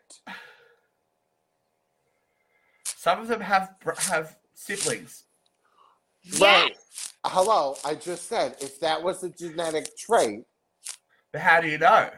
[2.84, 5.24] Some of them have have siblings.
[6.22, 6.40] Yes.
[6.40, 6.76] Right.
[7.26, 10.44] Hello, I just said if that was a genetic trait,
[11.32, 12.10] But how do you know?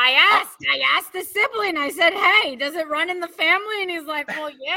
[0.00, 0.58] I asked.
[0.70, 1.76] I asked the sibling.
[1.76, 4.76] I said, "Hey, does it run in the family?" And he's like, "Well, yeah."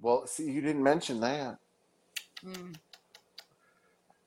[0.00, 1.58] well, see, you didn't mention that.
[2.44, 2.74] Mm.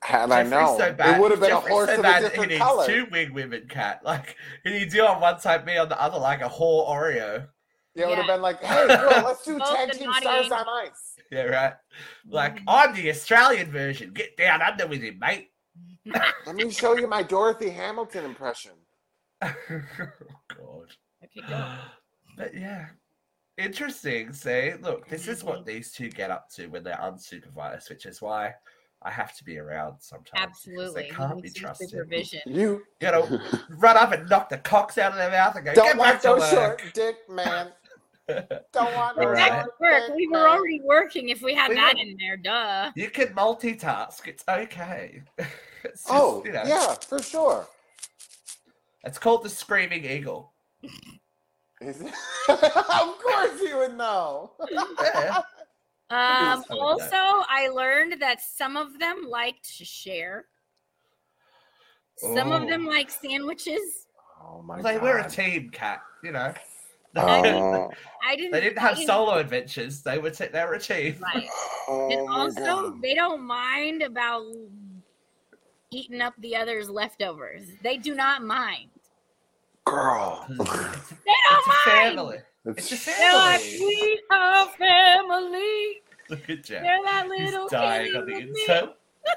[0.02, 1.16] Had I Jeffrey's known, so bad.
[1.16, 2.86] it would have been Jeffrey's a horse so of a different he needs color.
[2.86, 4.00] two wing women, cat.
[4.04, 7.46] Like he needs you on one side, me on the other, like a whore Oreo.
[7.94, 10.50] Yeah, it would have been like, hey, girl, let's do Both tag the team stars
[10.50, 11.14] on ice.
[11.30, 11.74] Yeah, right.
[12.26, 12.64] Like Mhm.
[12.68, 14.12] I'm the Australian version.
[14.12, 15.50] Get down under with him, mate.
[16.46, 18.72] Let me show you my Dorothy Hamilton impression.
[19.70, 19.80] oh,
[20.56, 20.88] God.
[21.24, 21.74] Okay, go.
[22.36, 22.86] But yeah,
[23.58, 24.32] interesting.
[24.32, 28.22] See, look, this is what these two get up to when they're unsupervised, which is
[28.22, 28.54] why
[29.02, 30.62] I have to be around sometimes.
[30.64, 31.02] because Absolutely.
[31.02, 31.90] they can't be trusted.
[31.90, 32.40] Supervision.
[32.46, 35.74] You You gotta run up and knock the cocks out of their mouth and go,
[35.74, 36.80] don't get want back to those work.
[36.80, 37.68] short dick man.
[38.72, 39.36] Don't want But no Alright.
[39.50, 40.06] back short to work.
[40.06, 41.28] dick We were already working.
[41.28, 42.92] If we had We that were- in there, duh.
[42.94, 44.26] You can multitask.
[44.26, 45.22] It's okay.
[45.84, 47.66] It's oh, just, Oh, you know, yeah, for sure.
[49.04, 50.52] It's called the Screaming Eagle.
[51.80, 52.12] Is it?
[52.48, 54.52] of course you would know.
[54.70, 55.42] Yeah.
[56.10, 57.46] Um, also, that.
[57.48, 60.44] I learned that some of them like to share.
[62.18, 62.66] Some of Oh.
[62.68, 64.08] them like sandwiches.
[64.38, 65.02] Oh my they god.
[65.02, 66.02] were a team, cat.
[66.22, 66.52] You know,
[67.16, 67.90] Oh,
[68.22, 68.52] I didn't.
[68.52, 70.02] they didn't I have solo adventures.
[70.02, 71.16] They were t- they were a team.
[71.18, 71.48] Right.
[71.88, 73.00] oh And also, God.
[73.00, 74.44] they don't mind about
[75.90, 77.62] eating up the other's leftovers.
[77.82, 78.90] They do not mind.
[79.84, 80.46] Girl.
[80.48, 81.80] They It's don't a mind.
[81.84, 82.38] family.
[82.64, 83.78] It's a They're like, family.
[83.86, 86.02] we are family.
[86.28, 86.82] Look at Jeff.
[86.82, 88.94] They're that He's little dying kitty on the inside.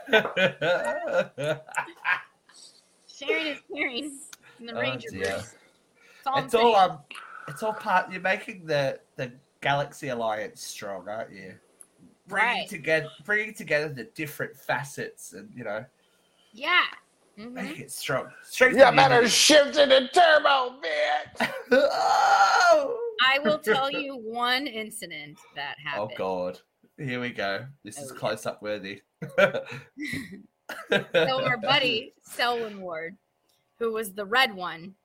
[3.07, 4.19] Sharing is caring.
[4.59, 5.31] In the Oh, Ranger dear.
[5.31, 5.55] groups.
[6.23, 6.99] That's all it's all um,
[7.47, 8.11] it's all part.
[8.11, 9.31] You're making the the
[9.61, 11.55] Galaxy Alliance strong, aren't you?
[12.27, 12.67] Bringing Right.
[12.69, 15.85] together, bringing together the different facets, and you know,
[16.53, 16.83] Yeah.
[17.37, 17.51] Mhm.
[17.51, 18.27] making it strong.
[18.43, 18.77] Strength.
[18.77, 21.49] You better shift it to turbo, bitch.
[21.71, 22.99] oh!
[23.27, 26.11] I will tell you one incident that happened.
[26.13, 26.17] oh.
[26.17, 26.59] God!
[26.97, 27.65] Here we go.
[27.83, 28.19] This is Oh, yeah.
[28.19, 29.01] close up worthy.
[30.91, 33.15] So our buddy Selwyn Ward,
[33.79, 34.95] who was the red one,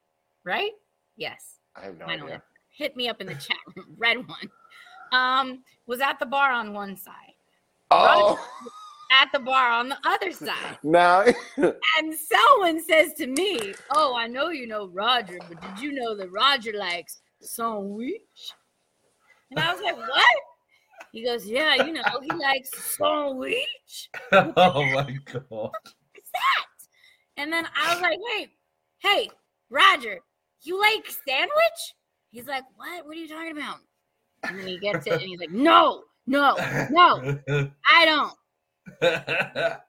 [0.45, 0.71] right?
[1.17, 1.57] Yes.
[1.77, 2.33] I have no Finally.
[2.33, 2.43] idea.
[2.71, 3.95] Hit me up in the chat room.
[3.99, 4.51] Red one.
[5.13, 7.35] Um, was at the bar on one side,
[7.91, 8.39] Oh,
[9.11, 10.79] at the bar on the other side.
[10.83, 11.25] now
[11.99, 16.17] And Selwyn says to me, Oh, I know you know Roger, but did you know
[16.17, 18.21] that Roger likes sandwich?
[19.51, 20.37] And I was like, What?
[21.13, 24.11] He goes, Yeah, you know, he likes sandwich.
[24.33, 25.43] oh my God!
[25.51, 26.67] What's that?
[27.37, 28.51] And then I was like, Wait,
[28.99, 29.31] hey,
[29.71, 30.21] Roger,
[30.63, 31.95] you like sandwich?
[32.31, 33.07] He's like, What?
[33.07, 33.79] What are you talking about?
[34.45, 36.55] And then he gets it and he's like, No, no,
[36.91, 37.39] no,
[37.91, 38.33] I don't.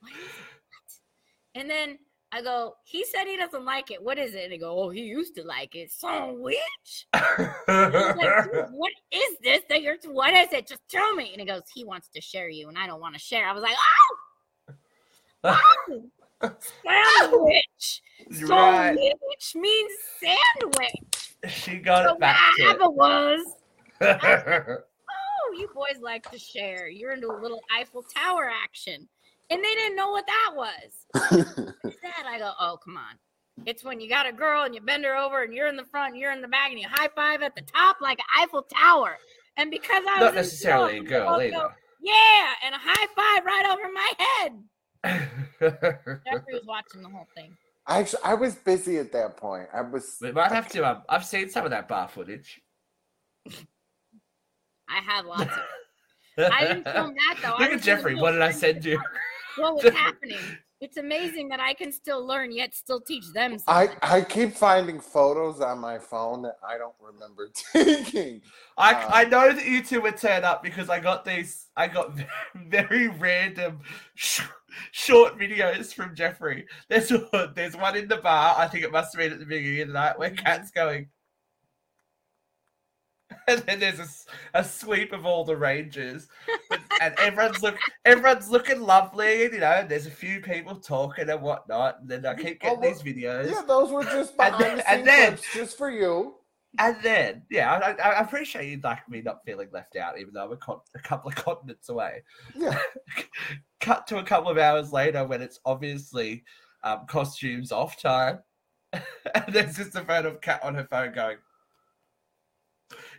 [0.00, 0.10] What
[0.88, 1.00] is?
[1.54, 1.98] And then
[2.32, 4.02] I go, he said he doesn't like it.
[4.02, 4.44] What is it?
[4.44, 5.92] And they go, oh, he used to like it.
[5.92, 7.06] Sandwich?
[7.12, 10.66] I was like, what is this that you're, what is it?
[10.66, 11.30] Just tell me.
[11.32, 13.46] And he goes, he wants to share you and I don't want to share.
[13.46, 13.76] I was like,
[15.44, 15.58] oh,
[16.42, 18.02] oh sandwich.
[18.48, 18.96] right.
[18.96, 21.34] Sandwich means sandwich.
[21.48, 22.96] She got So it back what to happened
[24.00, 24.86] was.
[25.52, 26.88] You boys like to share.
[26.88, 29.08] You're into a little Eiffel Tower action.
[29.50, 31.06] And they didn't know what that was.
[31.82, 32.24] What's that?
[32.26, 33.16] I go, oh, come on.
[33.66, 35.84] It's when you got a girl and you bend her over and you're in the
[35.84, 38.24] front and you're in the back and you high five at the top like an
[38.42, 39.18] Eiffel Tower.
[39.58, 41.76] And because I was Not necessarily a girl they go, either.
[42.00, 44.52] yeah, and a high five right over my head.
[45.60, 47.54] Jeffrey was watching the whole thing.
[47.86, 49.68] actually, I was busy at that point.
[49.74, 50.16] I was.
[50.22, 50.88] we might have to.
[50.88, 52.60] Um, I've seen some of that bar footage.
[54.92, 55.58] I had lots of.
[56.52, 57.56] I didn't film that though.
[57.58, 58.14] Look was at Jeffrey.
[58.14, 59.00] What did I send you?
[59.56, 60.38] What was happening?
[60.80, 63.56] It's amazing that I can still learn yet still teach them.
[63.68, 63.98] I, something.
[64.02, 68.40] I keep finding photos on my phone that I don't remember taking.
[68.76, 71.68] I, Uh, I know that you two would turn up because I got these.
[71.76, 72.18] I got
[72.66, 73.78] very random
[74.16, 74.42] sh-
[74.90, 76.66] short videos from Jeffrey.
[76.88, 78.56] There's one- there's one in the bar.
[78.58, 81.10] I think it must have been at the beginning of the night where Cat's going.
[83.48, 86.28] And then there's a sweep of all the rangers,
[86.68, 89.42] But- and everyone's look everyone's looking lovely.
[89.42, 92.00] You know, and there's a few people talking and whatnot.
[92.00, 93.50] And then I keep Oh, getting well, these videos.
[93.50, 96.34] Yeah, those were just And behind then- the and scenes then- clips just for you.
[96.78, 100.32] And then, yeah, I, I, I appreciate you like me not feeling left out, even
[100.32, 102.22] though I'm a, con- a couple of continents away.
[102.56, 102.78] Yeah.
[103.80, 106.44] Cut to a couple of hours later when it's obviously
[106.82, 108.38] um, costumes off time.
[108.92, 111.36] and there's just a photo of Kat on her phone going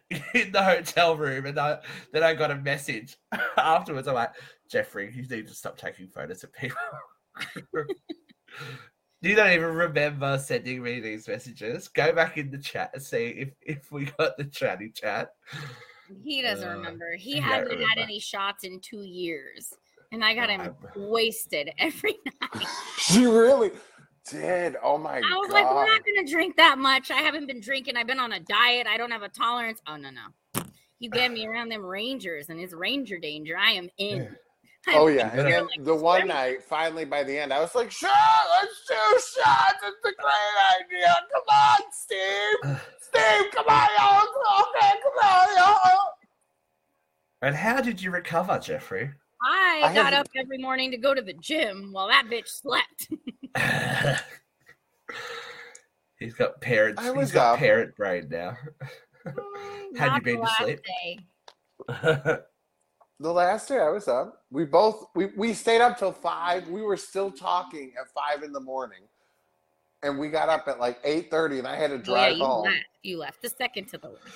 [0.34, 1.80] in the hotel room, and I,
[2.12, 3.18] then I got a message
[3.58, 4.08] afterwards.
[4.08, 4.32] I'm like,
[4.70, 6.78] Jeffrey, you need to stop taking photos of people.
[9.22, 11.88] you don't even remember sending me these messages.
[11.88, 15.30] Go back in the chat and see if, if we got the chatty chat.
[16.24, 17.13] He doesn't Uh, remember.
[17.18, 19.74] He I don't hadn't had any shots in two years.
[20.12, 22.68] And I got him I'm- wasted every night.
[23.00, 23.72] She really
[24.29, 24.75] did.
[24.81, 25.31] Oh my god.
[25.31, 25.53] I was god.
[25.53, 27.12] like, we're not gonna drink that much.
[27.12, 27.97] I haven't been drinking.
[27.97, 28.88] I've been on a diet.
[28.88, 29.81] I don't have a tolerance.
[29.88, 30.63] Oh no, no.
[30.99, 33.57] You get me around them Rangers and it's Ranger danger.
[33.57, 34.21] I am in.
[34.88, 36.36] I'm Oh yeah, and then like the one swimming.
[36.36, 39.75] night, finally by the end, I was like, "Sure, let's do shots.
[39.81, 41.15] It's a great idea.
[41.31, 42.77] Come on, Steve.
[42.99, 44.23] Steve, come on, y'all.
[44.59, 45.99] Okay, come on, y'all."
[47.41, 49.12] And how did you recover, Jeffrey?
[49.43, 52.47] I, I got haven't- up every morning to go to the gym while that bitch
[52.47, 53.10] slept.
[56.19, 57.01] he's got parents.
[57.01, 57.60] I He's was got up.
[57.60, 58.58] parent brain now.
[59.27, 60.79] Mm, Had you been the to sleep?
[60.84, 62.39] day.
[63.19, 66.67] The last day I was up, we both we, we stayed up till five.
[66.67, 69.01] We were still talking at five in the morning,
[70.01, 72.43] and we got up at like eight thirty, and I had to Yeah, drive you
[72.43, 72.65] home.
[72.65, 72.86] left.
[73.03, 74.27] You left the second to the left.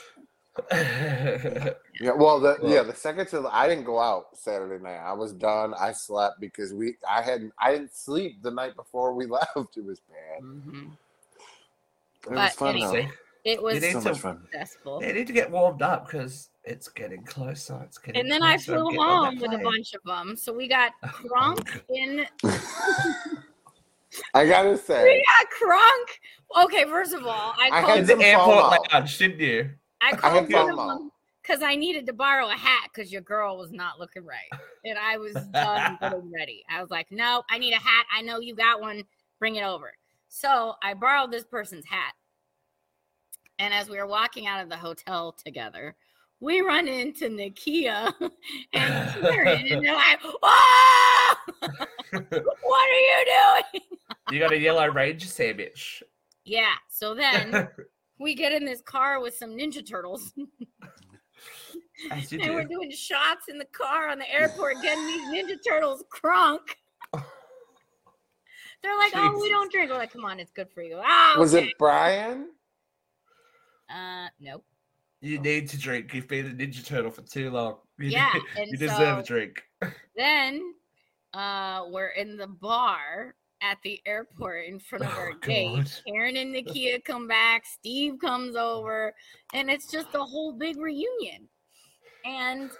[1.99, 4.97] Yeah, well, the Well- yeah, the second to the, I didn't go out Saturday night.
[4.97, 5.73] I was done.
[5.79, 9.75] I slept because we I hadn't I didn't sleep the night before we left.
[9.77, 10.43] It was bad.
[10.43, 10.91] Mhm.
[12.25, 13.11] It was fun anyway, though.
[13.51, 14.41] It was You need So to- much fun.
[14.43, 14.99] successful.
[14.99, 17.79] They need to get warmed up because it's getting closer.
[17.85, 18.73] It's getting And then I closer.
[18.75, 20.35] I'm flew getting on that home with a bunch of them.
[20.35, 22.25] So we got crunk in.
[24.33, 26.65] I gotta say, We got crunk.
[26.65, 27.97] Okay, first of all, I I called.
[27.97, 28.93] had the airport FOMO.
[28.93, 29.69] lounge, didn't you?
[30.01, 31.01] I called one of
[31.47, 34.97] because I needed to borrow a hat because your girl was not looking right, and
[34.97, 36.63] I was done getting ready.
[36.69, 38.05] I was like, "No, I need a hat.
[38.13, 39.03] I know you got one.
[39.39, 39.93] Bring it over."
[40.27, 42.13] So I borrowed this person's hat,
[43.59, 45.95] and as we were walking out of the hotel together,
[46.39, 48.13] we run into Nakia
[48.73, 51.35] and Karen, and they're like, "Oh,
[52.11, 53.83] what are you doing?"
[54.31, 56.03] You got a yellow ranger sandwich.
[56.43, 56.73] Yeah.
[56.89, 57.69] So then
[58.19, 60.33] we get in this car with some Ninja Turtles.
[62.11, 65.57] As you and we're doing shots in the car on the airport getting these Ninja
[65.65, 66.59] Turtles crunk.
[68.83, 69.89] They're like, oh, we don't drink.
[69.89, 70.99] We're like, come on, it's good for you.
[71.03, 71.67] Ah, was okay.
[71.67, 72.49] it Brian?
[73.89, 74.63] Uh, nope.
[75.21, 76.13] You need to drink.
[76.13, 77.77] You've been a Ninja Turtle for too long.
[77.99, 79.63] You Yeah, need- and you deserve so- a drink.
[80.15, 80.61] Then
[81.33, 85.75] uh, we're in the bar at the airport in front of our Oh, gate.
[85.75, 85.91] God.
[86.07, 87.65] Karen and Nikia come back.
[87.65, 89.13] Steve comes over,
[89.53, 91.47] and it's just a whole big reunion.
[92.25, 92.71] And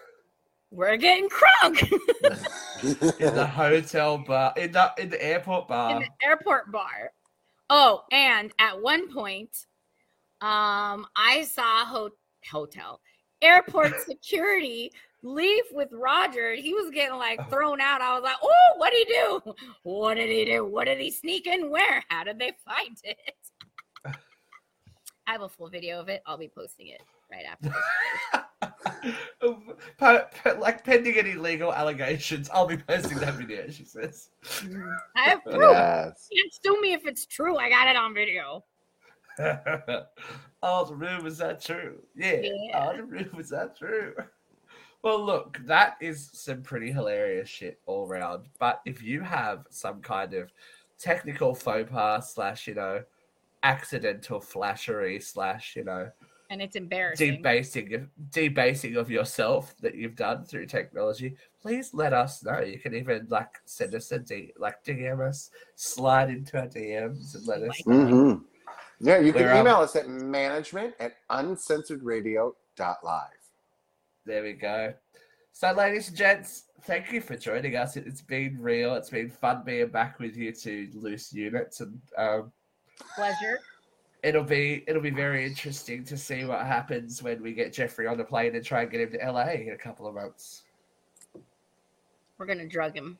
[0.71, 1.81] we're getting crunk
[3.19, 7.11] In the hotel bar, in the in the airport bar, in the airport bar.
[7.69, 9.65] Oh, and at one point,
[10.41, 12.11] um, I saw ho-
[12.51, 13.01] hotel
[13.41, 14.91] airport security
[15.23, 16.53] leave with Roger.
[16.56, 17.49] He was getting like oh.
[17.49, 18.01] thrown out.
[18.01, 19.56] I was like, "Oh, what did he do?
[19.84, 20.65] What did he do?
[20.65, 21.69] What did he sneak in?
[21.69, 22.03] Where?
[22.10, 23.36] How did they find it?"
[25.27, 26.23] I have a full video of it.
[26.25, 27.69] I'll be posting it right after.
[27.69, 27.73] this.
[29.97, 33.69] Pa- pa- like pending any legal allegations, I'll be posting that video.
[33.69, 34.30] She says.
[35.15, 35.71] I have proof.
[35.71, 36.27] yes.
[36.32, 37.58] You can't sue me if it's true.
[37.58, 38.63] I got it on video.
[40.63, 41.99] All the rumors are true.
[42.15, 42.41] Yeah.
[42.41, 42.89] Yeah.
[42.89, 44.15] Oh, the rumors are true.
[45.03, 48.47] Well, look, that is some pretty hilarious shit all round.
[48.60, 50.51] But if you have some kind of
[50.99, 53.03] technical faux pas slash, you know,
[53.63, 56.10] accidental flashery slash, you know,
[56.49, 57.38] And it's embarrassing.
[57.38, 62.60] debasing of debasing of yourself that you've done through technology, please let us know.
[62.62, 67.36] You can even like send us a D, like DM us, slide into our DMs
[67.36, 67.95] and let us know.
[67.95, 68.43] Mm-hmm.
[68.99, 72.51] Yeah, you can We're, um, email us at management at uncensoredradio.live.
[74.27, 74.93] There we go.
[75.53, 77.95] So, ladies and gents, thank you for joining us.
[77.95, 78.93] It, has been real.
[78.95, 82.51] It's been fun being back with you two loose units, and um,
[83.15, 83.61] Pleasure.
[84.23, 88.17] it'll be it'll be very interesting to see what happens when we get Jeffrey on
[88.17, 90.63] the plane and try and get him to LA in a couple of months.
[92.37, 93.17] We're gonna drug him,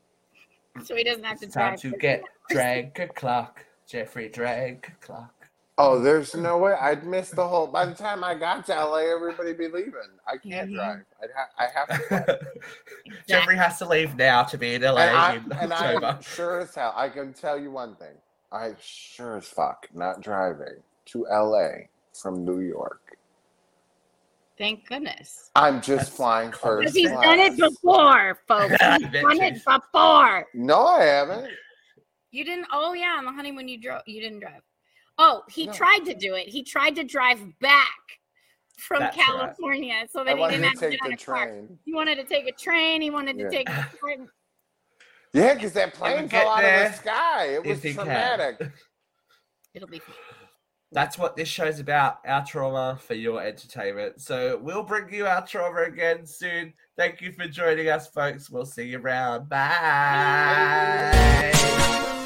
[0.84, 5.06] so he doesn't have to It's time to get drag a clock, Jeffrey drag a
[5.06, 5.37] clock.
[5.80, 6.73] Oh, there's no way.
[6.73, 7.67] I'd miss the whole.
[7.67, 9.94] By the time I got to LA, everybody be leaving.
[10.28, 10.75] I can't Mhm.
[10.75, 11.06] drive.
[11.21, 12.08] I'd ha- I have to.
[12.25, 12.48] drive.
[13.28, 16.73] Jeffrey has to leave now to be in LA and I, and I'm sure as
[16.73, 16.94] hell.
[16.96, 18.15] I can tell you one thing.
[18.52, 21.88] I sure as fuck not driving to LA
[22.19, 23.15] from New York.
[24.58, 25.52] Thank goodness.
[25.56, 27.21] I'm just That's flying first Because he's sense.
[27.21, 28.71] done it before, folks.
[28.82, 30.48] He's done it before.
[30.56, 31.52] No, I haven't.
[32.32, 32.65] You didn't.
[32.71, 34.02] Oh yeah, on the honeymoon you drove.
[34.08, 34.62] You didn't drive.
[35.18, 35.74] Oh, he No.
[35.74, 36.48] tried to do it.
[36.48, 37.90] He tried to drive back
[38.78, 39.26] from That's right.
[39.26, 41.46] California so I that he didn't to have to take get on the a car.
[41.48, 41.80] train.
[41.86, 43.02] He wanted to take a train.
[43.02, 43.50] He wanted to Yeah.
[43.50, 43.70] take.
[43.70, 44.30] a train.
[45.34, 47.48] Yeah, because that plane get fell out of the sky.
[47.54, 48.60] It was if traumatic.
[49.74, 50.15] It'll be fine.
[50.94, 54.22] That's what this show's about, our trauma for your entertainment.
[54.22, 56.74] So we'll bring you our trauma again soon.
[56.98, 58.50] Thank you for joining us, folks.
[58.50, 59.50] We'll see you around.
[59.50, 59.58] Bye.
[61.54, 62.17] Like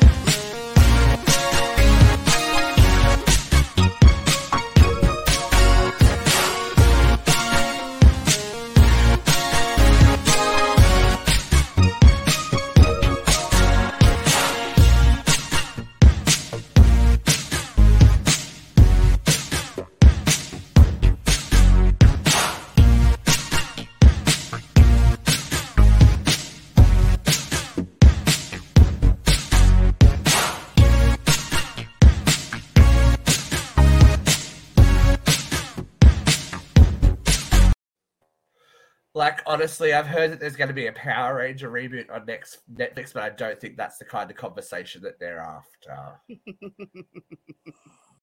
[39.52, 43.14] honestly, I've heard that there's going to be a Power Ranger reboot on next Netflix,
[43.14, 46.22] but I don't think that's the kind of conversation that they're after.